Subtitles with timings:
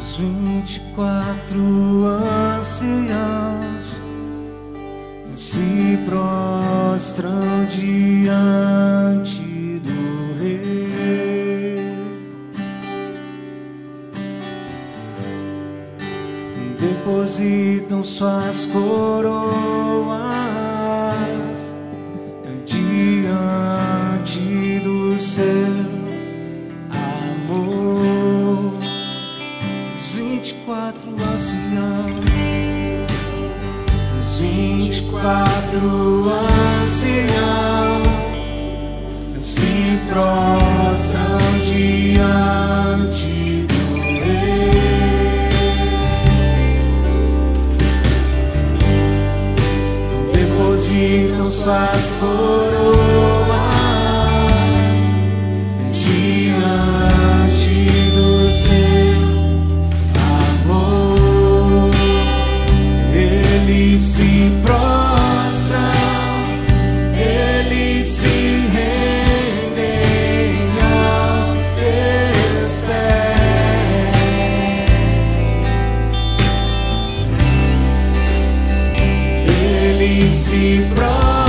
[0.00, 2.06] Os vinte e quatro
[2.56, 4.00] anciãos
[5.36, 9.42] se prostram diante
[9.84, 11.84] do Rei.
[16.78, 20.49] Depositam suas coroas
[31.40, 33.00] e
[35.10, 36.30] quatro
[36.82, 38.06] anciãos
[39.40, 45.48] se prostram diante do Rei.
[50.32, 53.09] Depositam suas coroas
[80.30, 81.39] se prostram,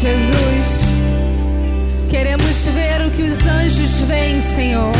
[0.00, 0.94] Jesus.
[2.08, 4.92] Queremos ver o que os anjos veem, Senhor.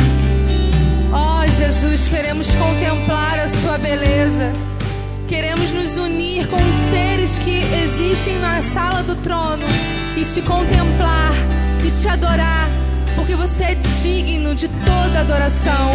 [1.18, 4.52] Ó Jesus, queremos contemplar a Sua beleza.
[5.26, 9.66] Queremos nos unir com os seres que existem na sala do trono
[10.16, 11.32] e te contemplar
[11.84, 12.68] e te adorar,
[13.16, 15.90] porque você é digno de toda adoração.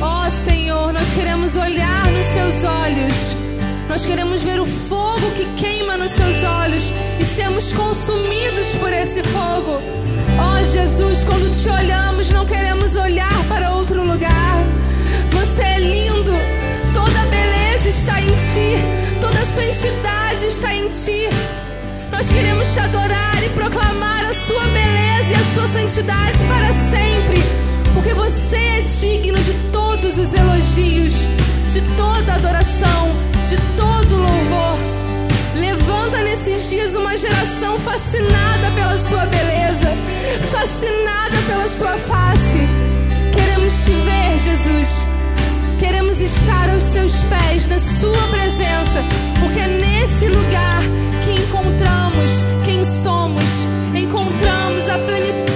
[0.00, 3.51] Ó Senhor, nós queremos olhar nos seus olhos.
[3.92, 9.22] Nós queremos ver o fogo que queima nos seus olhos e sermos consumidos por esse
[9.22, 9.82] fogo.
[10.40, 14.64] Ó Jesus, quando te olhamos, não queremos olhar para outro lugar.
[15.32, 16.32] Você é lindo,
[16.94, 18.78] toda beleza está em ti,
[19.20, 21.28] toda santidade está em ti.
[22.10, 27.44] Nós queremos te adorar e proclamar a sua beleza e a sua santidade para sempre,
[27.92, 31.28] porque você é digno de todos os elogios,
[31.72, 33.10] de toda adoração,
[33.48, 34.78] de todo louvor.
[35.54, 39.88] Levanta nesses dias uma geração fascinada pela sua beleza,
[40.50, 42.60] fascinada pela sua face.
[43.32, 45.08] Queremos te ver, Jesus.
[45.78, 49.02] Queremos estar aos seus pés, na sua presença,
[49.40, 50.82] porque é nesse lugar
[51.24, 55.51] que encontramos quem somos, encontramos a plenitude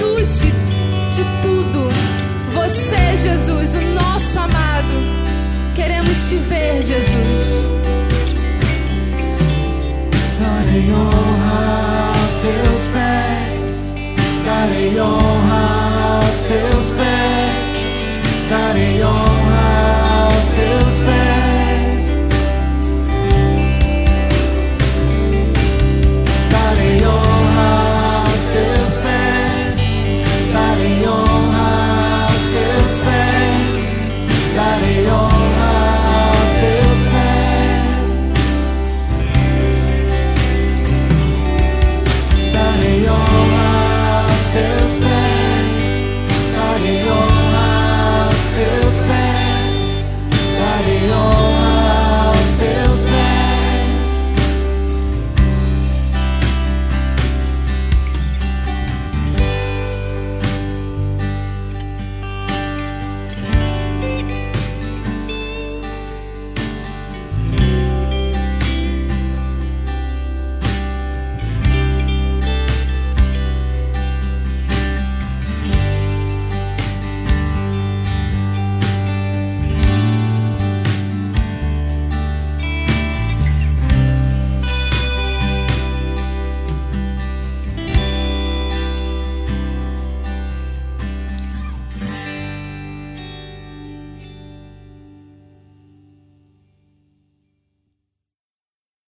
[6.48, 7.66] Ver, Jesus.
[10.38, 13.54] Darei honra aos teus pés,
[14.44, 17.68] darei honra aos teus pés,
[18.48, 19.35] darei honra